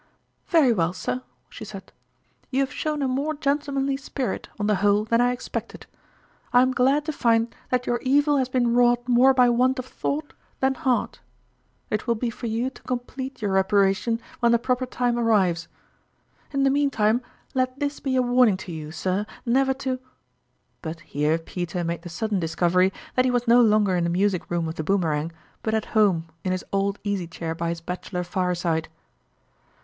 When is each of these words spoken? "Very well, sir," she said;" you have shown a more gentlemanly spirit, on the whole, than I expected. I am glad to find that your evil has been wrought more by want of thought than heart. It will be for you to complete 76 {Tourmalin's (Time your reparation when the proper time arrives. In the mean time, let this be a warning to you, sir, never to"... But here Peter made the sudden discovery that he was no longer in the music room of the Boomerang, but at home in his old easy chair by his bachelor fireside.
"Very 0.47 0.73
well, 0.73 0.93
sir," 0.93 1.21
she 1.47 1.63
said;" 1.63 1.91
you 2.49 2.61
have 2.61 2.73
shown 2.73 3.03
a 3.03 3.07
more 3.07 3.35
gentlemanly 3.35 3.95
spirit, 3.97 4.49
on 4.59 4.65
the 4.65 4.77
whole, 4.81 5.05
than 5.05 5.21
I 5.21 5.31
expected. 5.31 5.85
I 6.51 6.63
am 6.63 6.71
glad 6.73 7.05
to 7.05 7.13
find 7.13 7.53
that 7.69 7.85
your 7.85 7.99
evil 8.01 8.37
has 8.37 8.49
been 8.49 8.73
wrought 8.75 9.07
more 9.07 9.31
by 9.35 9.47
want 9.49 9.77
of 9.77 9.85
thought 9.85 10.33
than 10.59 10.73
heart. 10.73 11.19
It 11.91 12.07
will 12.07 12.15
be 12.15 12.31
for 12.31 12.47
you 12.47 12.71
to 12.71 12.81
complete 12.81 13.37
76 13.37 13.39
{Tourmalin's 13.39 13.39
(Time 13.39 13.47
your 13.47 13.53
reparation 13.81 14.21
when 14.39 14.51
the 14.51 14.57
proper 14.57 14.87
time 14.87 15.19
arrives. 15.19 15.67
In 16.49 16.63
the 16.63 16.71
mean 16.71 16.89
time, 16.89 17.21
let 17.53 17.79
this 17.79 17.99
be 17.99 18.15
a 18.15 18.23
warning 18.23 18.57
to 18.57 18.71
you, 18.71 18.91
sir, 18.91 19.27
never 19.45 19.75
to"... 19.85 19.99
But 20.81 21.01
here 21.01 21.37
Peter 21.37 21.83
made 21.83 22.01
the 22.01 22.09
sudden 22.09 22.39
discovery 22.39 22.91
that 23.13 23.25
he 23.25 23.29
was 23.29 23.47
no 23.47 23.61
longer 23.61 23.95
in 23.95 24.03
the 24.05 24.09
music 24.09 24.49
room 24.49 24.67
of 24.67 24.73
the 24.73 24.83
Boomerang, 24.83 25.31
but 25.61 25.75
at 25.75 25.85
home 25.93 26.25
in 26.43 26.53
his 26.53 26.65
old 26.73 26.97
easy 27.03 27.27
chair 27.27 27.53
by 27.53 27.69
his 27.69 27.81
bachelor 27.81 28.23
fireside. 28.23 28.89